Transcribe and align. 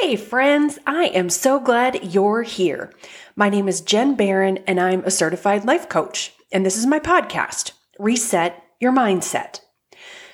Hey, 0.00 0.14
friends, 0.14 0.78
I 0.86 1.06
am 1.06 1.28
so 1.28 1.58
glad 1.58 2.14
you're 2.14 2.42
here. 2.42 2.92
My 3.34 3.48
name 3.48 3.66
is 3.66 3.80
Jen 3.80 4.14
Barron, 4.14 4.58
and 4.58 4.78
I'm 4.78 5.02
a 5.02 5.10
certified 5.10 5.64
life 5.64 5.88
coach. 5.88 6.32
And 6.52 6.64
this 6.64 6.76
is 6.76 6.86
my 6.86 7.00
podcast, 7.00 7.72
Reset 7.98 8.62
Your 8.78 8.92
Mindset. 8.92 9.60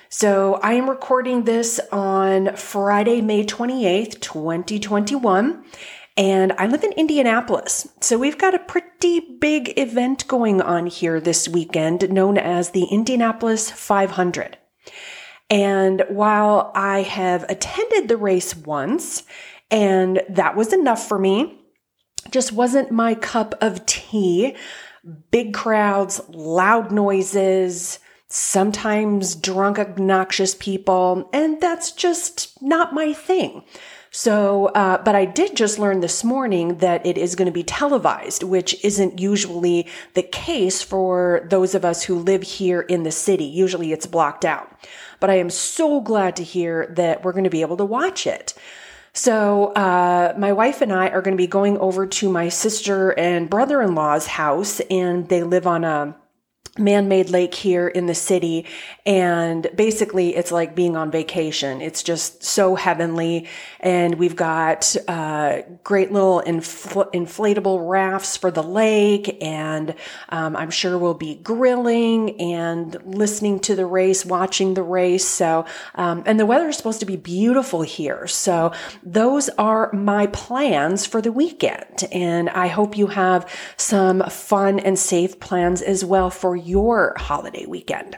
So 0.07 0.59
I 0.61 0.73
am 0.73 0.87
recording 0.87 1.45
this 1.45 1.79
on 1.91 2.55
Friday, 2.55 3.21
May 3.21 3.43
28th, 3.43 4.21
2021. 4.21 5.65
And 6.15 6.53
I 6.53 6.67
live 6.67 6.83
in 6.83 6.91
Indianapolis. 6.91 7.87
So 8.01 8.19
we've 8.19 8.37
got 8.37 8.53
a 8.53 8.59
pretty 8.59 9.19
big 9.19 9.77
event 9.79 10.27
going 10.27 10.61
on 10.61 10.85
here 10.85 11.19
this 11.19 11.49
weekend 11.49 12.11
known 12.11 12.37
as 12.37 12.69
the 12.69 12.83
Indianapolis 12.83 13.71
500. 13.71 14.59
And 15.49 16.03
while 16.09 16.71
I 16.73 17.03
have 17.03 17.43
attended 17.49 18.07
the 18.07 18.17
race 18.17 18.55
once, 18.55 19.23
and 19.71 20.21
that 20.29 20.55
was 20.55 20.73
enough 20.73 21.07
for 21.07 21.19
me, 21.19 21.59
just 22.31 22.51
wasn't 22.51 22.91
my 22.91 23.15
cup 23.15 23.55
of 23.61 23.85
tea. 23.85 24.55
Big 25.29 25.53
crowds, 25.53 26.19
loud 26.29 26.91
noises, 26.91 27.99
sometimes 28.27 29.35
drunk, 29.35 29.77
obnoxious 29.77 30.55
people, 30.55 31.29
and 31.31 31.61
that's 31.61 31.91
just 31.91 32.59
not 32.61 32.93
my 32.93 33.13
thing. 33.13 33.63
So, 34.11 34.67
uh, 34.67 35.03
but 35.03 35.13
I 35.13 35.25
did 35.25 35.57
just 35.57 35.77
learn 35.77 35.99
this 35.99 36.23
morning 36.23 36.77
that 36.77 37.05
it 37.05 37.17
is 37.17 37.35
going 37.35 37.47
to 37.47 37.51
be 37.51 37.63
televised, 37.63 38.43
which 38.43 38.81
isn't 38.83 39.19
usually 39.19 39.87
the 40.13 40.23
case 40.23 40.81
for 40.81 41.45
those 41.49 41.75
of 41.75 41.83
us 41.83 42.01
who 42.03 42.15
live 42.15 42.41
here 42.41 42.79
in 42.81 43.03
the 43.03 43.11
city. 43.11 43.43
Usually 43.43 43.91
it's 43.91 44.07
blocked 44.07 44.45
out. 44.45 44.71
But 45.19 45.31
I 45.31 45.35
am 45.35 45.49
so 45.49 45.99
glad 45.99 46.37
to 46.37 46.43
hear 46.43 46.87
that 46.95 47.25
we're 47.25 47.33
going 47.33 47.43
to 47.43 47.49
be 47.49 47.61
able 47.61 47.75
to 47.77 47.85
watch 47.85 48.25
it. 48.25 48.53
So, 49.17 49.67
uh, 49.67 50.33
my 50.37 50.51
wife 50.51 50.81
and 50.81 50.91
I 50.91 51.07
are 51.07 51.21
going 51.21 51.37
to 51.37 51.41
be 51.41 51.47
going 51.47 51.77
over 51.77 52.05
to 52.05 52.29
my 52.29 52.49
sister 52.49 53.17
and 53.17 53.49
brother 53.49 53.81
in 53.81 53.95
law's 53.95 54.27
house, 54.27 54.81
and 54.91 55.29
they 55.29 55.41
live 55.41 55.65
on 55.65 55.85
a 55.85 56.17
man-made 56.77 57.29
lake 57.29 57.55
here 57.55 57.87
in 57.87 58.05
the 58.05 58.15
city. 58.15 58.65
And 59.05 59.67
basically 59.75 60.35
it's 60.35 60.51
like 60.51 60.75
being 60.75 60.97
on 60.97 61.09
vacation. 61.09 61.81
It's 61.81 62.03
just 62.03 62.43
so 62.43 62.75
heavenly. 62.75 63.47
And 63.79 64.15
we've 64.15 64.35
got 64.35 64.93
uh, 65.07 65.61
great 65.83 66.11
little 66.11 66.41
infl- 66.45 67.11
inflatable 67.13 67.87
rafts 67.87 68.35
for 68.35 68.51
the 68.51 68.63
lake. 68.63 69.37
And 69.41 69.95
um, 70.29 70.55
i'm 70.55 70.69
sure 70.69 70.97
we'll 70.97 71.13
be 71.13 71.35
grilling 71.35 72.39
and 72.41 72.97
listening 73.05 73.59
to 73.61 73.75
the 73.75 73.85
race 73.85 74.25
watching 74.25 74.73
the 74.73 74.83
race. 74.83 75.25
So 75.25 75.65
um, 75.95 76.23
and 76.25 76.39
the 76.39 76.45
weather 76.45 76.67
is 76.67 76.77
supposed 76.77 76.99
to 76.99 77.05
be 77.05 77.15
beautiful 77.15 77.83
here. 77.83 78.27
So 78.27 78.73
those 79.03 79.49
are 79.57 79.91
my 79.93 80.27
plans 80.27 81.05
for 81.05 81.21
the 81.21 81.31
weekend. 81.31 82.03
And 82.11 82.49
i 82.49 82.67
hope 82.67 82.97
you 82.97 83.07
have 83.07 83.49
some 83.77 84.21
fun 84.23 84.79
and 84.79 84.99
safe 84.99 85.39
plans 85.39 85.81
as 85.81 86.03
well 86.03 86.29
for 86.29 86.55
your 86.65 87.13
holiday 87.17 87.65
weekend. 87.65 88.17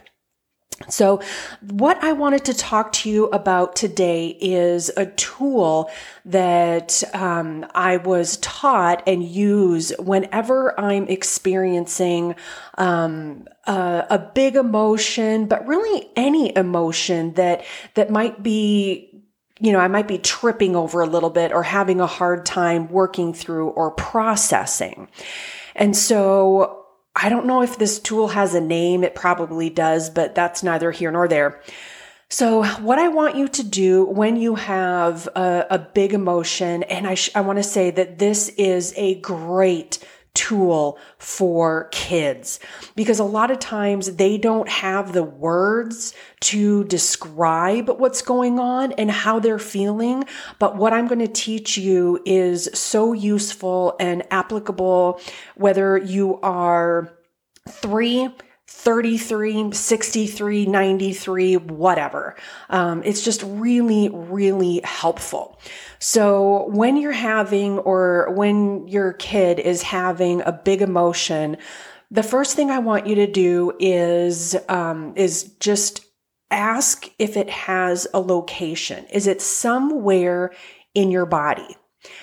So, 0.88 1.20
what 1.60 2.02
I 2.04 2.12
wanted 2.12 2.44
to 2.46 2.54
talk 2.54 2.92
to 2.92 3.10
you 3.10 3.26
about 3.26 3.74
today 3.74 4.28
is 4.40 4.92
a 4.96 5.06
tool 5.06 5.90
that 6.24 7.02
um, 7.14 7.66
I 7.74 7.96
was 7.96 8.36
taught 8.38 9.02
and 9.06 9.24
use 9.24 9.92
whenever 9.98 10.78
I'm 10.78 11.08
experiencing 11.08 12.36
um, 12.78 13.48
a, 13.66 14.06
a 14.08 14.18
big 14.18 14.54
emotion, 14.54 15.46
but 15.46 15.66
really 15.66 16.08
any 16.14 16.56
emotion 16.56 17.34
that 17.34 17.64
that 17.94 18.10
might 18.10 18.42
be 18.42 19.08
you 19.60 19.72
know, 19.72 19.80
I 19.80 19.88
might 19.88 20.06
be 20.06 20.18
tripping 20.18 20.76
over 20.76 21.00
a 21.00 21.06
little 21.06 21.30
bit 21.30 21.50
or 21.50 21.64
having 21.64 22.00
a 22.00 22.06
hard 22.06 22.46
time 22.46 22.88
working 22.88 23.34
through 23.34 23.70
or 23.70 23.90
processing. 23.90 25.08
And 25.74 25.96
so 25.96 26.86
I 27.20 27.28
don't 27.28 27.46
know 27.46 27.62
if 27.62 27.78
this 27.78 27.98
tool 27.98 28.28
has 28.28 28.54
a 28.54 28.60
name. 28.60 29.02
It 29.02 29.14
probably 29.14 29.70
does, 29.70 30.08
but 30.08 30.36
that's 30.36 30.62
neither 30.62 30.92
here 30.92 31.10
nor 31.10 31.26
there. 31.26 31.60
So, 32.30 32.64
what 32.64 32.98
I 32.98 33.08
want 33.08 33.36
you 33.36 33.48
to 33.48 33.62
do 33.62 34.04
when 34.04 34.36
you 34.36 34.54
have 34.54 35.26
a, 35.34 35.66
a 35.70 35.78
big 35.78 36.12
emotion, 36.12 36.82
and 36.84 37.06
I, 37.06 37.14
sh- 37.14 37.30
I 37.34 37.40
want 37.40 37.56
to 37.58 37.62
say 37.62 37.90
that 37.90 38.18
this 38.18 38.50
is 38.50 38.92
a 38.96 39.14
great 39.20 39.98
tool 40.38 40.98
for 41.18 41.88
kids 41.90 42.60
because 42.94 43.18
a 43.18 43.24
lot 43.24 43.50
of 43.50 43.58
times 43.58 44.16
they 44.16 44.38
don't 44.38 44.68
have 44.68 45.12
the 45.12 45.24
words 45.24 46.14
to 46.38 46.84
describe 46.84 47.88
what's 47.88 48.22
going 48.22 48.60
on 48.60 48.92
and 48.92 49.10
how 49.10 49.40
they're 49.40 49.58
feeling. 49.58 50.22
But 50.60 50.76
what 50.76 50.92
I'm 50.92 51.08
going 51.08 51.18
to 51.18 51.26
teach 51.26 51.76
you 51.76 52.22
is 52.24 52.68
so 52.72 53.12
useful 53.12 53.96
and 53.98 54.22
applicable, 54.30 55.20
whether 55.56 55.96
you 55.98 56.38
are 56.42 57.17
three 57.68 58.30
33, 58.68 59.72
63, 59.72 60.66
93, 60.66 61.56
whatever. 61.56 62.36
Um, 62.68 63.02
it's 63.02 63.24
just 63.24 63.42
really, 63.42 64.10
really 64.10 64.82
helpful. 64.84 65.58
So 65.98 66.68
when 66.68 66.98
you're 66.98 67.10
having 67.10 67.78
or 67.78 68.30
when 68.34 68.86
your 68.86 69.14
kid 69.14 69.58
is 69.58 69.82
having 69.82 70.42
a 70.42 70.52
big 70.52 70.82
emotion, 70.82 71.56
the 72.10 72.22
first 72.22 72.56
thing 72.56 72.70
I 72.70 72.78
want 72.78 73.06
you 73.06 73.14
to 73.16 73.26
do 73.26 73.72
is, 73.80 74.54
um, 74.68 75.14
is 75.16 75.44
just 75.60 76.04
ask 76.50 77.08
if 77.18 77.38
it 77.38 77.48
has 77.48 78.06
a 78.12 78.20
location. 78.20 79.06
Is 79.06 79.26
it 79.26 79.40
somewhere 79.40 80.52
in 80.94 81.10
your 81.10 81.26
body? 81.26 81.76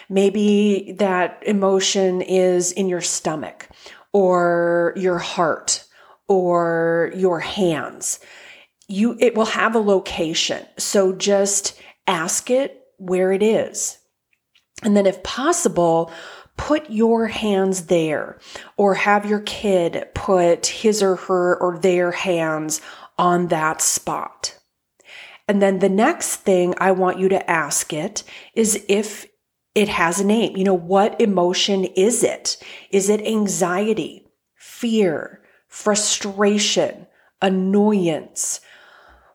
Maybe 0.09 0.95
that 0.99 1.41
emotion 1.45 2.21
is 2.21 2.71
in 2.71 2.87
your 2.87 3.01
stomach 3.01 3.67
or 4.15 4.93
your 4.95 5.17
heart 5.17 5.83
or 6.29 7.11
your 7.17 7.41
hands. 7.41 8.21
You, 8.87 9.17
it 9.19 9.35
will 9.35 9.43
have 9.43 9.75
a 9.75 9.79
location. 9.79 10.65
So 10.77 11.11
just 11.11 11.77
ask 12.07 12.49
it 12.49 12.81
where 12.95 13.33
it 13.33 13.43
is. 13.43 13.97
And 14.83 14.95
then 14.95 15.05
if 15.05 15.21
possible, 15.21 16.13
put 16.55 16.89
your 16.89 17.27
hands 17.27 17.87
there 17.87 18.39
or 18.77 18.93
have 18.93 19.29
your 19.29 19.41
kid 19.41 20.07
put 20.13 20.67
his 20.67 21.03
or 21.03 21.17
her 21.17 21.57
or 21.57 21.77
their 21.77 22.11
hands 22.11 22.79
on 23.17 23.49
that 23.49 23.81
spot. 23.81 24.57
And 25.45 25.61
then 25.61 25.79
the 25.79 25.89
next 25.89 26.37
thing 26.37 26.73
I 26.77 26.93
want 26.93 27.19
you 27.19 27.27
to 27.27 27.51
ask 27.51 27.91
it 27.91 28.23
is 28.53 28.81
if 28.87 29.25
it 29.75 29.89
has 29.89 30.19
a 30.19 30.25
name. 30.25 30.55
You 30.57 30.63
know, 30.63 30.73
what 30.73 31.19
emotion 31.19 31.83
is 31.83 32.23
it? 32.23 32.57
Is 32.89 33.09
it 33.09 33.21
anxiety, 33.21 34.25
fear, 34.55 35.41
frustration, 35.67 37.07
annoyance? 37.41 38.61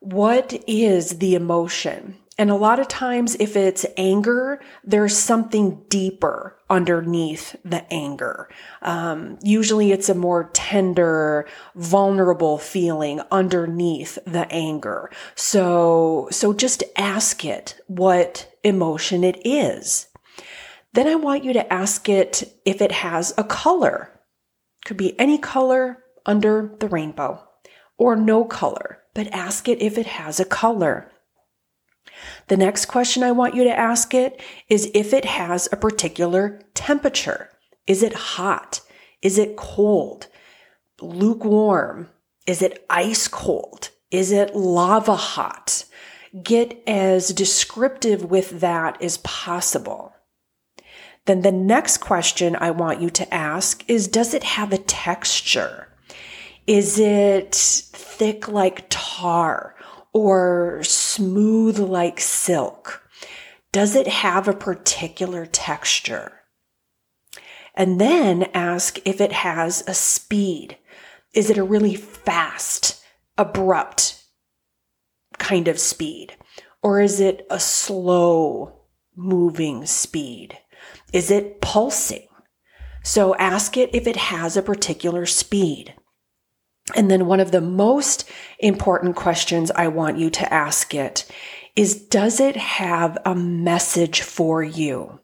What 0.01 0.65
is 0.67 1.19
the 1.19 1.35
emotion? 1.35 2.17
And 2.39 2.51
a 2.51 2.55
lot 2.55 2.81
of 2.81 2.89
times, 2.89 3.37
if 3.39 3.55
it's 3.55 3.85
anger, 3.99 4.63
there's 4.83 5.15
something 5.15 5.85
deeper 5.91 6.57
underneath 6.71 7.55
the 7.67 7.85
anger. 7.93 8.49
Um, 8.81 9.39
usually, 9.43 9.93
it's 9.93 10.09
a 10.09 10.15
more 10.15 10.49
tender, 10.55 11.47
vulnerable 11.75 12.57
feeling 12.57 13.21
underneath 13.31 14.19
the 14.25 14.51
anger. 14.51 15.11
So, 15.35 16.29
so 16.31 16.55
just 16.55 16.83
ask 16.97 17.45
it 17.45 17.79
what 17.89 18.51
emotion 18.65 19.23
it 19.23 19.39
is. 19.45 20.07
Then 20.93 21.07
I 21.07 21.15
want 21.15 21.45
you 21.45 21.53
to 21.53 21.73
ask 21.73 22.09
it 22.09 22.61
if 22.65 22.81
it 22.83 22.93
has 22.93 23.33
a 23.39 23.45
color. 23.45 24.21
Could 24.85 24.97
be 24.97 25.19
any 25.19 25.39
color 25.39 26.03
under 26.27 26.75
the 26.81 26.89
rainbow 26.89 27.47
or 27.97 28.17
no 28.17 28.45
color, 28.45 28.99
but 29.15 29.29
ask 29.29 29.69
it 29.69 29.81
if 29.81 29.99
it 29.99 30.07
has 30.07 30.41
a 30.41 30.45
color. 30.45 31.11
The 32.49 32.57
next 32.57 32.87
question 32.87 33.23
I 33.23 33.33
want 33.33 33.55
you 33.55 33.65
to 33.65 33.79
ask 33.79 34.15
it 34.15 34.41
is 34.69 34.91
if 34.95 35.13
it 35.13 35.25
has 35.25 35.69
a 35.71 35.77
particular 35.77 36.61
temperature. 36.75 37.51
Is 37.87 38.03
it 38.03 38.15
hot? 38.15 38.81
Is 39.23 39.39
it 39.39 39.57
cold? 39.57 40.27
Lukewarm? 41.01 42.09
Is 42.47 42.63
it 42.63 42.85
ice 42.91 43.29
cold? 43.29 43.91
Is 44.11 44.33
it 44.33 44.57
lava 44.57 45.15
hot? 45.15 45.85
Get 46.43 46.83
as 46.87 47.29
descriptive 47.33 48.25
with 48.25 48.61
that 48.61 49.01
as 49.03 49.19
possible. 49.19 50.15
Then 51.31 51.43
the 51.43 51.53
next 51.53 51.99
question 51.99 52.57
I 52.57 52.73
want 52.73 53.01
you 53.01 53.09
to 53.11 53.33
ask 53.33 53.89
is 53.89 54.09
Does 54.09 54.35
it 54.35 54.43
have 54.43 54.73
a 54.73 54.79
texture? 54.79 55.87
Is 56.67 56.99
it 56.99 57.55
thick 57.55 58.49
like 58.49 58.87
tar 58.91 59.77
or 60.13 60.81
smooth 60.83 61.79
like 61.79 62.19
silk? 62.19 63.09
Does 63.71 63.95
it 63.95 64.09
have 64.09 64.49
a 64.49 64.53
particular 64.53 65.47
texture? 65.47 66.33
And 67.77 68.01
then 68.01 68.51
ask 68.53 68.99
if 69.05 69.21
it 69.21 69.31
has 69.31 69.85
a 69.87 69.95
speed. 69.95 70.79
Is 71.33 71.49
it 71.49 71.59
a 71.59 71.63
really 71.63 71.95
fast, 71.95 73.01
abrupt 73.39 74.21
kind 75.39 75.69
of 75.69 75.79
speed? 75.79 76.35
Or 76.83 77.01
is 77.01 77.21
it 77.21 77.47
a 77.49 77.61
slow 77.61 78.81
moving 79.15 79.87
speed? 79.87 80.59
Is 81.13 81.31
it 81.31 81.61
pulsing? 81.61 82.27
So 83.03 83.35
ask 83.37 83.77
it 83.77 83.91
if 83.95 84.07
it 84.07 84.17
has 84.17 84.57
a 84.57 84.63
particular 84.63 85.27
speed. 85.27 85.95
And 86.95 87.11
then 87.11 87.27
one 87.27 87.41
of 87.41 87.53
the 87.53 87.61
most 87.61 88.29
important 88.59 89.17
questions 89.17 89.71
I 89.71 89.89
want 89.89 90.19
you 90.19 90.31
to 90.31 90.53
ask 90.53 90.95
it 90.95 91.31
is 91.77 92.07
Does 92.07 92.41
it 92.41 92.57
have 92.57 93.17
a 93.25 93.35
message 93.35 94.23
for 94.23 94.63
you? 94.63 95.21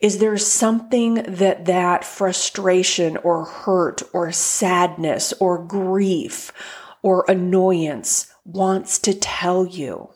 Is 0.00 0.18
there 0.18 0.38
something 0.38 1.14
that 1.14 1.64
that 1.64 2.04
frustration 2.04 3.16
or 3.18 3.44
hurt 3.44 4.02
or 4.12 4.30
sadness 4.30 5.32
or 5.40 5.64
grief 5.64 6.52
or 7.02 7.24
annoyance 7.28 8.32
wants 8.44 8.98
to 9.00 9.14
tell 9.14 9.66
you? 9.66 10.10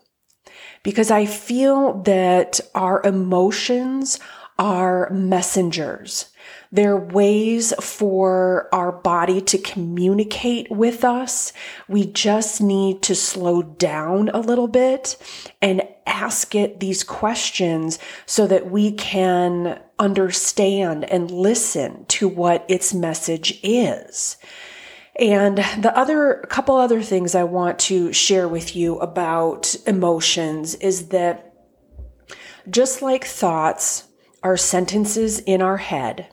Because 0.84 1.10
I 1.10 1.26
feel 1.26 2.02
that 2.02 2.60
our 2.74 3.02
emotions 3.04 4.20
are 4.58 5.08
messengers. 5.10 6.30
They're 6.72 6.96
ways 6.96 7.72
for 7.80 8.68
our 8.72 8.92
body 8.92 9.40
to 9.42 9.58
communicate 9.58 10.70
with 10.70 11.04
us. 11.04 11.52
We 11.88 12.06
just 12.06 12.60
need 12.60 13.02
to 13.02 13.14
slow 13.14 13.62
down 13.62 14.28
a 14.30 14.40
little 14.40 14.68
bit 14.68 15.16
and 15.62 15.82
ask 16.06 16.54
it 16.54 16.80
these 16.80 17.04
questions 17.04 17.98
so 18.26 18.46
that 18.48 18.70
we 18.70 18.92
can 18.92 19.80
understand 19.98 21.04
and 21.04 21.30
listen 21.30 22.04
to 22.06 22.28
what 22.28 22.64
its 22.68 22.92
message 22.92 23.58
is. 23.62 24.36
And 25.18 25.58
the 25.58 25.92
other 25.96 26.44
couple 26.48 26.76
other 26.76 27.02
things 27.02 27.34
I 27.34 27.44
want 27.44 27.78
to 27.80 28.12
share 28.12 28.46
with 28.46 28.76
you 28.76 28.98
about 28.98 29.74
emotions 29.86 30.74
is 30.76 31.08
that 31.08 31.52
just 32.70 33.02
like 33.02 33.24
thoughts 33.24 34.07
are 34.42 34.56
sentences 34.56 35.38
in 35.40 35.62
our 35.62 35.78
head, 35.78 36.28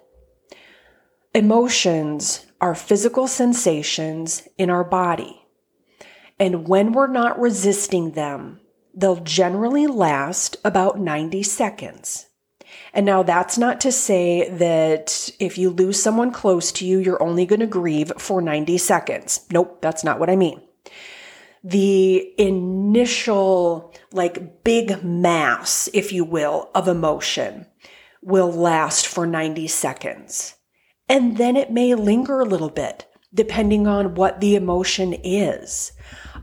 Emotions 1.36 2.46
are 2.62 2.74
physical 2.74 3.28
sensations 3.28 4.48
in 4.57 4.69
our 4.69 4.86
body. 4.86 5.46
And 6.40 6.66
when 6.66 6.94
we're 6.94 7.07
not 7.07 7.38
resisting 7.38 8.12
them, 8.12 8.62
they'll 8.94 9.18
generally 9.18 9.86
last 9.86 10.56
about 10.63 10.98
90 10.98 11.44
seconds. 11.44 12.28
And 12.94 13.06
now 13.06 13.22
that's 13.22 13.57
not 13.57 13.81
to 13.81 13.92
say 13.92 14.48
that 14.50 15.30
if 15.38 15.57
you 15.57 15.72
lose 15.72 16.02
someone 16.02 16.31
close 16.31 16.72
to 16.72 16.86
you, 16.86 17.00
you're 17.00 17.22
only 17.22 17.46
going 17.46 17.60
to 17.60 17.68
grieve 17.68 18.13
for 18.18 18.42
90 18.42 18.78
seconds. 18.78 19.46
Nope, 19.52 19.81
that's 19.81 20.06
not 20.06 20.22
what 20.22 20.30
I 20.30 20.38
mean. 20.38 20.62
The 21.67 22.39
initial, 22.39 23.91
like 24.12 24.63
big 24.63 25.03
mass, 25.03 25.89
if 25.95 26.13
you 26.13 26.23
will, 26.23 26.69
of 26.75 26.88
emotion 26.88 27.65
will 28.21 28.51
last 28.51 29.07
for 29.07 29.25
90 29.25 29.67
seconds. 29.67 30.56
And 31.09 31.38
then 31.38 31.56
it 31.56 31.71
may 31.71 31.95
linger 31.95 32.39
a 32.39 32.45
little 32.45 32.69
bit, 32.69 33.07
depending 33.33 33.88
on 33.88 34.13
what 34.13 34.41
the 34.41 34.56
emotion 34.56 35.13
is. 35.23 35.91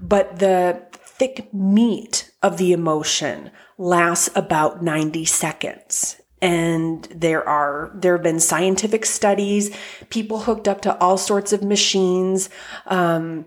But 0.00 0.40
the 0.40 0.82
thick 0.92 1.54
meat 1.54 2.32
of 2.42 2.56
the 2.56 2.72
emotion 2.72 3.52
lasts 3.78 4.28
about 4.34 4.82
90 4.82 5.24
seconds. 5.24 6.20
And 6.40 7.04
there 7.14 7.48
are, 7.48 7.92
there 7.94 8.14
have 8.14 8.24
been 8.24 8.40
scientific 8.40 9.04
studies, 9.06 9.72
people 10.10 10.40
hooked 10.40 10.66
up 10.66 10.80
to 10.80 10.98
all 10.98 11.16
sorts 11.16 11.52
of 11.52 11.62
machines, 11.62 12.50
um, 12.86 13.46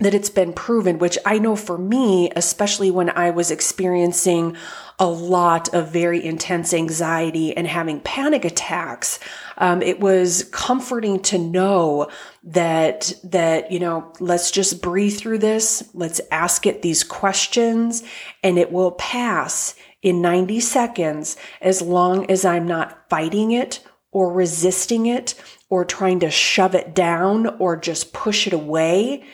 that 0.00 0.14
it's 0.14 0.30
been 0.30 0.52
proven, 0.52 0.98
which 0.98 1.18
I 1.26 1.38
know 1.38 1.56
for 1.56 1.76
me, 1.76 2.30
especially 2.36 2.90
when 2.90 3.10
I 3.10 3.30
was 3.30 3.50
experiencing 3.50 4.56
a 4.98 5.06
lot 5.06 5.72
of 5.74 5.92
very 5.92 6.24
intense 6.24 6.72
anxiety 6.72 7.56
and 7.56 7.66
having 7.66 8.00
panic 8.00 8.44
attacks, 8.44 9.18
um, 9.58 9.82
it 9.82 10.00
was 10.00 10.48
comforting 10.52 11.20
to 11.20 11.38
know 11.38 12.10
that 12.44 13.12
that 13.24 13.70
you 13.72 13.80
know 13.80 14.12
let's 14.20 14.50
just 14.50 14.80
breathe 14.82 15.18
through 15.18 15.38
this. 15.38 15.88
Let's 15.94 16.20
ask 16.30 16.66
it 16.66 16.82
these 16.82 17.04
questions, 17.04 18.02
and 18.42 18.58
it 18.58 18.72
will 18.72 18.92
pass 18.92 19.74
in 20.02 20.22
90 20.22 20.60
seconds 20.60 21.36
as 21.60 21.82
long 21.82 22.30
as 22.30 22.44
I'm 22.44 22.66
not 22.66 23.08
fighting 23.10 23.50
it 23.50 23.80
or 24.12 24.32
resisting 24.32 25.06
it 25.06 25.34
or 25.70 25.84
trying 25.84 26.20
to 26.20 26.30
shove 26.30 26.74
it 26.74 26.94
down 26.94 27.46
or 27.58 27.76
just 27.76 28.12
push 28.12 28.46
it 28.46 28.52
away. 28.52 29.24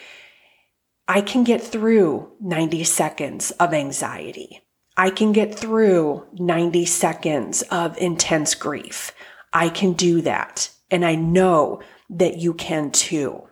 I 1.07 1.21
can 1.21 1.45
get 1.45 1.63
through 1.63 2.33
90 2.41 2.85
seconds 2.85 3.51
of 3.53 3.75
anxiety. 3.75 4.63
I 4.97 5.11
can 5.11 5.33
get 5.33 5.55
through 5.55 6.27
90 6.35 6.87
seconds 6.87 7.63
of 7.63 7.99
intense 7.99 8.55
grief. 8.55 9.13
I 9.53 9.69
can 9.69 9.93
do 9.93 10.23
that. 10.23 10.71
And 10.91 11.05
I 11.05 11.15
know 11.15 11.83
that 12.11 12.39
you 12.39 12.55
can 12.55 12.91
too. 12.91 13.43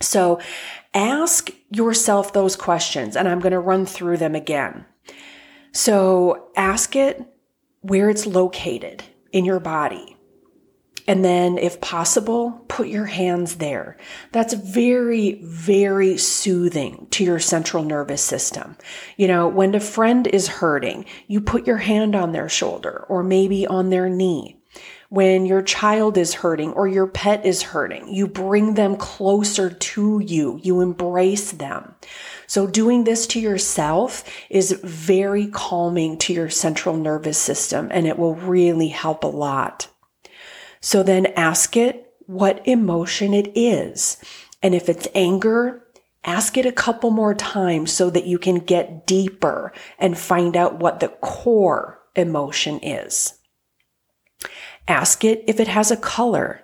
So 0.00 0.40
ask 0.94 1.50
yourself 1.70 2.32
those 2.32 2.56
questions, 2.56 3.16
and 3.16 3.28
I'm 3.28 3.40
going 3.40 3.52
to 3.52 3.58
run 3.58 3.86
through 3.86 4.18
them 4.18 4.34
again. 4.34 4.84
So 5.72 6.48
ask 6.56 6.96
it 6.96 7.22
where 7.80 8.10
it's 8.10 8.26
located 8.26 9.04
in 9.32 9.44
your 9.44 9.60
body. 9.60 10.15
And 11.08 11.24
then, 11.24 11.56
if 11.56 11.80
possible, 11.80 12.64
put 12.66 12.88
your 12.88 13.04
hands 13.04 13.56
there. 13.56 13.96
That's 14.32 14.54
very, 14.54 15.40
very 15.42 16.16
soothing 16.16 17.06
to 17.12 17.24
your 17.24 17.38
central 17.38 17.84
nervous 17.84 18.22
system. 18.22 18.76
You 19.16 19.28
know, 19.28 19.46
when 19.46 19.74
a 19.74 19.80
friend 19.80 20.26
is 20.26 20.48
hurting, 20.48 21.04
you 21.28 21.40
put 21.40 21.66
your 21.66 21.76
hand 21.76 22.16
on 22.16 22.32
their 22.32 22.48
shoulder 22.48 23.04
or 23.08 23.22
maybe 23.22 23.66
on 23.66 23.90
their 23.90 24.08
knee. 24.08 24.60
When 25.08 25.46
your 25.46 25.62
child 25.62 26.18
is 26.18 26.34
hurting 26.34 26.72
or 26.72 26.88
your 26.88 27.06
pet 27.06 27.46
is 27.46 27.62
hurting, 27.62 28.08
you 28.08 28.26
bring 28.26 28.74
them 28.74 28.96
closer 28.96 29.70
to 29.70 30.20
you. 30.20 30.58
You 30.62 30.80
embrace 30.80 31.52
them. 31.52 31.94
So 32.48 32.66
doing 32.66 33.04
this 33.04 33.28
to 33.28 33.40
yourself 33.40 34.24
is 34.50 34.72
very 34.82 35.46
calming 35.46 36.18
to 36.18 36.32
your 36.32 36.50
central 36.50 36.96
nervous 36.96 37.38
system 37.38 37.88
and 37.92 38.06
it 38.06 38.18
will 38.18 38.34
really 38.34 38.88
help 38.88 39.22
a 39.22 39.28
lot. 39.28 39.88
So 40.80 41.02
then 41.02 41.26
ask 41.36 41.76
it 41.76 42.12
what 42.26 42.66
emotion 42.66 43.34
it 43.34 43.52
is. 43.56 44.18
And 44.62 44.74
if 44.74 44.88
it's 44.88 45.08
anger, 45.14 45.84
ask 46.24 46.56
it 46.56 46.66
a 46.66 46.72
couple 46.72 47.10
more 47.10 47.34
times 47.34 47.92
so 47.92 48.10
that 48.10 48.26
you 48.26 48.38
can 48.38 48.58
get 48.58 49.06
deeper 49.06 49.72
and 49.98 50.18
find 50.18 50.56
out 50.56 50.78
what 50.78 51.00
the 51.00 51.08
core 51.08 52.00
emotion 52.14 52.80
is. 52.80 53.34
Ask 54.88 55.24
it 55.24 55.44
if 55.46 55.60
it 55.60 55.68
has 55.68 55.90
a 55.90 55.96
color, 55.96 56.62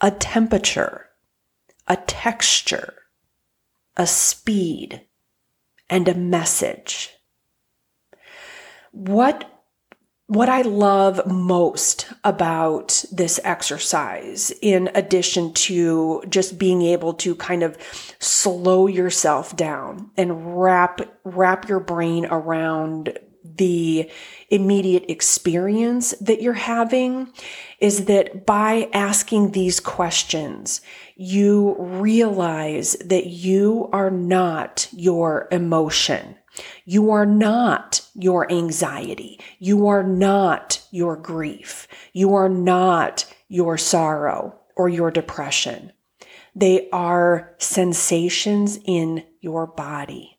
a 0.00 0.10
temperature, 0.10 1.06
a 1.86 1.96
texture, 1.96 2.94
a 3.96 4.06
speed, 4.06 5.02
and 5.90 6.08
a 6.08 6.14
message. 6.14 7.10
What 8.92 9.51
what 10.32 10.48
I 10.48 10.62
love 10.62 11.26
most 11.26 12.06
about 12.24 13.04
this 13.12 13.38
exercise, 13.44 14.50
in 14.62 14.90
addition 14.94 15.52
to 15.54 16.22
just 16.26 16.58
being 16.58 16.80
able 16.80 17.12
to 17.14 17.34
kind 17.34 17.62
of 17.62 17.76
slow 18.18 18.86
yourself 18.86 19.54
down 19.56 20.10
and 20.16 20.62
wrap, 20.62 21.02
wrap 21.24 21.68
your 21.68 21.80
brain 21.80 22.24
around 22.26 23.18
the 23.44 24.10
immediate 24.48 25.04
experience 25.08 26.12
that 26.20 26.40
you're 26.40 26.54
having 26.54 27.30
is 27.80 28.06
that 28.06 28.46
by 28.46 28.88
asking 28.94 29.50
these 29.50 29.80
questions, 29.80 30.80
you 31.16 31.76
realize 31.78 32.94
that 33.04 33.26
you 33.26 33.90
are 33.92 34.10
not 34.10 34.88
your 34.92 35.48
emotion. 35.50 36.36
You 36.86 37.10
are 37.10 37.26
not 37.26 38.01
your 38.14 38.50
anxiety. 38.50 39.40
You 39.58 39.88
are 39.88 40.02
not 40.02 40.82
your 40.90 41.16
grief. 41.16 41.88
You 42.12 42.34
are 42.34 42.48
not 42.48 43.24
your 43.48 43.78
sorrow 43.78 44.58
or 44.76 44.88
your 44.88 45.10
depression. 45.10 45.92
They 46.54 46.88
are 46.90 47.54
sensations 47.58 48.78
in 48.84 49.24
your 49.40 49.66
body. 49.66 50.38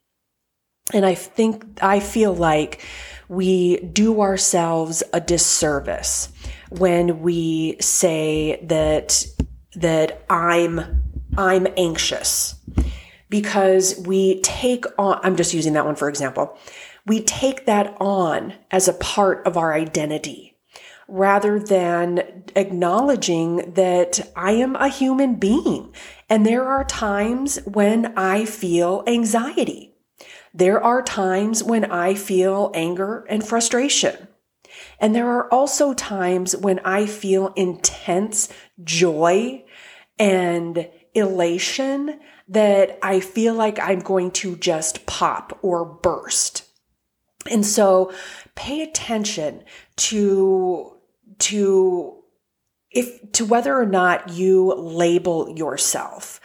And 0.94 1.06
I 1.06 1.16
think, 1.16 1.66
I 1.82 2.00
feel 2.00 2.36
like 2.36 2.86
we 3.30 3.78
do 3.78 4.22
ourselves 4.22 5.02
a 5.14 5.22
disservice 5.22 6.30
when 6.70 7.22
we 7.22 7.78
say 7.80 8.60
that, 8.66 9.26
that 9.76 10.24
I'm, 10.30 11.04
I'm 11.38 11.68
anxious 11.78 12.56
because 13.34 14.00
we 14.06 14.40
take 14.42 14.86
on, 15.00 15.20
I'm 15.24 15.36
just 15.36 15.56
using 15.56 15.74
that 15.74 15.88
one 15.88 15.96
for 15.96 16.08
example. 16.08 16.56
We 17.08 17.24
take 17.24 17.66
that 17.66 17.98
on 18.00 18.54
as 18.70 18.88
a 18.88 18.94
part 18.94 19.48
of 19.48 19.58
our 19.58 19.74
identity 19.74 20.56
rather 21.08 21.58
than 21.58 22.44
acknowledging 22.56 23.74
that 23.74 24.20
I 24.36 24.52
am 24.52 24.76
a 24.76 24.88
human 24.88 25.34
being. 25.38 25.96
And 26.30 26.46
there 26.46 26.64
are 26.64 26.84
times 26.84 27.58
when 27.66 28.16
I 28.16 28.46
feel 28.46 29.04
anxiety. 29.08 29.96
There 30.54 30.80
are 30.80 31.02
times 31.02 31.64
when 31.64 31.86
I 31.86 32.14
feel 32.14 32.70
anger 32.76 33.26
and 33.28 33.44
frustration. 33.44 34.28
And 35.00 35.16
there 35.16 35.28
are 35.28 35.52
also 35.52 35.96
times 35.96 36.56
when 36.56 36.78
I 36.86 37.08
feel 37.08 37.48
intense 37.56 38.50
joy 38.84 39.66
and 40.20 40.88
elation 41.14 42.20
that 42.48 42.98
I 43.02 43.20
feel 43.20 43.54
like 43.54 43.80
I'm 43.80 44.00
going 44.00 44.32
to 44.32 44.56
just 44.58 45.06
pop 45.06 45.58
or 45.62 45.86
burst. 45.86 46.66
And 47.50 47.66
so 47.66 48.14
pay 48.56 48.82
attention 48.82 49.64
to, 49.98 50.98
to, 51.40 52.24
if, 52.92 53.32
to 53.34 53.46
whether 53.46 53.80
or 53.80 53.86
not 53.86 54.30
you 54.30 54.74
label 54.74 55.50
yourself. 55.56 56.40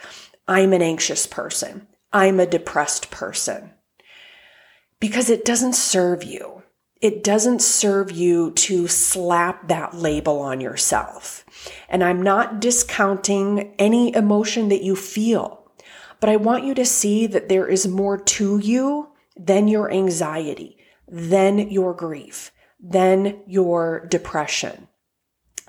I'm 0.47 0.73
an 0.73 0.81
anxious 0.81 1.27
person. 1.27 1.87
I'm 2.11 2.39
a 2.39 2.45
depressed 2.45 3.11
person. 3.11 3.71
Because 4.99 5.29
it 5.29 5.45
doesn't 5.45 5.75
serve 5.75 6.23
you. 6.23 6.58
It 7.01 7.23
doesn't 7.23 7.61
serve 7.61 8.11
you 8.11 8.51
to 8.51 8.87
slap 8.87 9.69
that 9.69 9.95
label 9.95 10.39
on 10.39 10.59
yourself. 10.59 11.45
And 11.87 12.03
I'm 12.03 12.21
not 12.21 12.59
discounting 12.59 13.73
any 13.79 14.13
emotion 14.13 14.67
that 14.69 14.83
you 14.83 14.95
feel, 14.95 15.71
but 16.19 16.29
I 16.29 16.35
want 16.35 16.65
you 16.65 16.73
to 16.73 16.85
see 16.85 17.25
that 17.27 17.47
there 17.47 17.67
is 17.67 17.87
more 17.87 18.17
to 18.17 18.59
you 18.59 19.09
than 19.37 19.69
your 19.69 19.89
anxiety, 19.91 20.77
than 21.07 21.69
your 21.69 21.93
grief, 21.93 22.51
than 22.81 23.43
your 23.47 24.05
depression. 24.07 24.89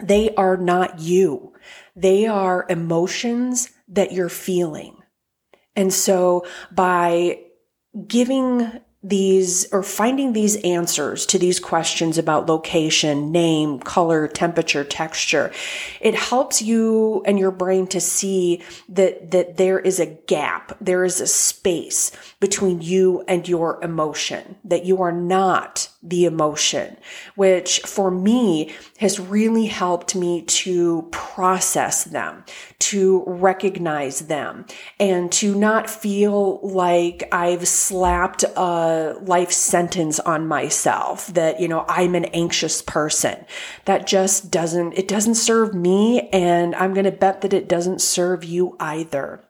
They 0.03 0.35
are 0.35 0.57
not 0.57 0.99
you. 0.99 1.53
They 1.95 2.27
are 2.27 2.67
emotions 2.69 3.71
that 3.89 4.13
you're 4.13 4.29
feeling. 4.29 4.97
And 5.77 5.93
so 5.93 6.45
by 6.73 7.41
giving 8.07 8.81
these 9.03 9.73
or 9.73 9.83
finding 9.83 10.35
these 10.35 10.57
answers 10.57 11.25
to 11.25 11.39
these 11.39 11.59
questions 11.59 12.19
about 12.19 12.47
location, 12.47 13.33
name, 13.33 13.79
color, 13.79 14.29
temperature, 14.29 14.85
texture, 14.85 15.51
it 16.01 16.15
helps 16.15 16.61
you 16.61 17.23
and 17.25 17.39
your 17.39 17.51
brain 17.51 17.87
to 17.87 18.01
see 18.01 18.63
that, 18.91 19.31
that 19.31 19.57
there 19.57 19.79
is 19.79 20.01
a 20.01 20.07
gap. 20.07 20.77
There 20.83 21.05
is 21.05 21.19
a 21.21 21.27
space 21.27 22.13
between 22.41 22.83
you 22.83 23.25
and 23.27 23.49
your 23.49 23.83
emotion, 23.83 24.57
that 24.65 24.85
you 24.85 25.01
are 25.01 25.13
not 25.13 25.89
the 26.03 26.27
emotion, 26.27 26.97
which 27.37 27.81
for 27.81 28.11
me 28.11 28.75
has 28.99 29.19
really 29.19 29.67
helped 29.67 30.15
me 30.15 30.43
to 30.43 31.09
process 31.41 32.05
them, 32.05 32.45
to 32.79 33.25
recognize 33.27 34.27
them, 34.27 34.67
and 34.99 35.33
to 35.33 35.55
not 35.55 35.89
feel 35.89 36.61
like 36.61 37.27
I've 37.33 37.67
slapped 37.67 38.45
a 38.57 39.17
life 39.23 39.51
sentence 39.51 40.21
on 40.21 40.47
myself 40.47 41.29
that, 41.29 41.59
you 41.59 41.67
know, 41.67 41.87
I'm 41.89 42.15
an 42.15 42.27
anxious 42.27 42.83
person. 42.83 43.47
That 43.87 44.07
just 44.07 44.51
doesn't, 44.51 44.99
it 44.99 45.09
doesn't 45.09 45.37
serve 45.37 45.73
me. 45.73 46.29
And 46.31 46.75
I'm 46.75 46.93
going 46.93 47.05
to 47.05 47.11
bet 47.11 47.41
that 47.41 47.55
it 47.55 47.71
doesn't 47.71 48.03
serve 48.03 48.45
you 48.45 48.77
either. 48.79 49.43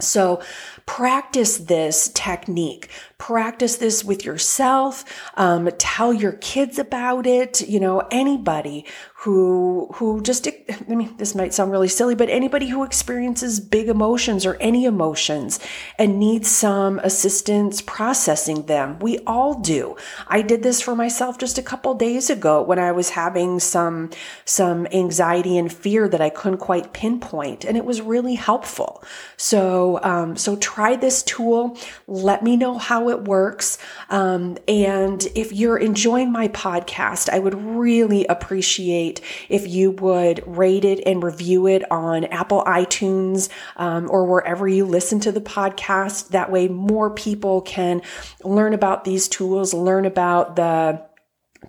So 0.00 0.42
practice 0.84 1.56
this 1.56 2.10
technique. 2.12 2.90
Practice 3.22 3.76
this 3.76 4.04
with 4.04 4.24
yourself. 4.24 5.04
Um, 5.36 5.70
tell 5.78 6.12
your 6.12 6.32
kids 6.32 6.76
about 6.76 7.24
it. 7.24 7.60
You 7.60 7.78
know, 7.78 8.00
anybody 8.10 8.84
who 9.22 9.88
who 9.94 10.20
just 10.20 10.48
I 10.68 10.94
mean 10.94 11.16
this 11.16 11.36
might 11.36 11.54
sound 11.54 11.70
really 11.70 11.86
silly 11.86 12.16
but 12.16 12.28
anybody 12.28 12.68
who 12.68 12.82
experiences 12.82 13.60
big 13.60 13.88
emotions 13.88 14.44
or 14.44 14.56
any 14.56 14.84
emotions 14.84 15.60
and 15.96 16.18
needs 16.18 16.50
some 16.50 16.98
assistance 16.98 17.80
processing 17.80 18.66
them 18.66 18.98
we 18.98 19.20
all 19.20 19.54
do 19.60 19.96
I 20.26 20.42
did 20.42 20.64
this 20.64 20.82
for 20.82 20.96
myself 20.96 21.38
just 21.38 21.56
a 21.56 21.62
couple 21.62 21.94
days 21.94 22.30
ago 22.30 22.62
when 22.62 22.80
I 22.80 22.90
was 22.90 23.10
having 23.10 23.60
some 23.60 24.10
some 24.44 24.88
anxiety 24.88 25.56
and 25.56 25.72
fear 25.72 26.08
that 26.08 26.20
I 26.20 26.28
couldn't 26.28 26.58
quite 26.58 26.92
pinpoint 26.92 27.64
and 27.64 27.76
it 27.76 27.84
was 27.84 28.02
really 28.02 28.34
helpful 28.34 29.04
so 29.36 30.00
um, 30.02 30.36
so 30.36 30.56
try 30.56 30.96
this 30.96 31.22
tool 31.22 31.78
let 32.08 32.42
me 32.42 32.56
know 32.56 32.76
how 32.76 33.08
it 33.12 33.22
works 33.24 33.78
um, 34.10 34.58
and 34.66 35.28
if 35.36 35.52
you're 35.52 35.78
enjoying 35.78 36.32
my 36.32 36.48
podcast 36.48 37.28
I 37.28 37.38
would 37.38 37.54
really 37.54 38.26
appreciate 38.26 39.20
if 39.48 39.68
you 39.68 39.92
would 39.92 40.42
rate 40.46 40.84
it 40.84 41.00
and 41.06 41.22
review 41.22 41.66
it 41.66 41.88
on 41.90 42.24
Apple 42.24 42.64
iTunes 42.64 43.48
um, 43.76 44.08
or 44.10 44.24
wherever 44.24 44.66
you 44.66 44.84
listen 44.84 45.20
to 45.20 45.32
the 45.32 45.40
podcast. 45.40 46.28
That 46.28 46.50
way, 46.50 46.68
more 46.68 47.10
people 47.10 47.60
can 47.62 48.02
learn 48.42 48.74
about 48.74 49.04
these 49.04 49.28
tools, 49.28 49.74
learn 49.74 50.04
about 50.04 50.56
the 50.56 51.02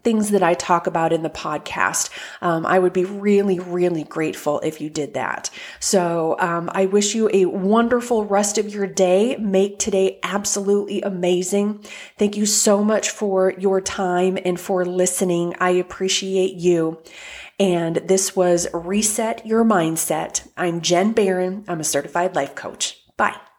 things 0.01 0.31
that 0.31 0.43
I 0.43 0.53
talk 0.53 0.87
about 0.87 1.13
in 1.13 1.23
the 1.23 1.29
podcast. 1.29 2.09
Um, 2.41 2.65
I 2.65 2.79
would 2.79 2.93
be 2.93 3.05
really, 3.05 3.59
really 3.59 4.03
grateful 4.03 4.59
if 4.61 4.81
you 4.81 4.89
did 4.89 5.13
that. 5.13 5.49
So 5.79 6.35
um, 6.39 6.69
I 6.73 6.85
wish 6.85 7.15
you 7.15 7.29
a 7.33 7.45
wonderful 7.45 8.25
rest 8.25 8.57
of 8.57 8.73
your 8.73 8.87
day. 8.87 9.35
Make 9.37 9.79
today 9.79 10.19
absolutely 10.23 11.01
amazing. 11.01 11.83
Thank 12.17 12.37
you 12.37 12.45
so 12.45 12.83
much 12.83 13.09
for 13.09 13.53
your 13.57 13.81
time 13.81 14.37
and 14.43 14.59
for 14.59 14.85
listening. 14.85 15.55
I 15.59 15.71
appreciate 15.71 16.55
you. 16.55 17.01
And 17.59 17.97
this 17.97 18.35
was 18.35 18.67
Reset 18.73 19.45
Your 19.45 19.63
Mindset. 19.63 20.47
I'm 20.57 20.81
Jen 20.81 21.13
Barron. 21.13 21.63
I'm 21.67 21.79
a 21.79 21.85
certified 21.85 22.35
life 22.35 22.55
coach. 22.55 22.99
Bye. 23.15 23.52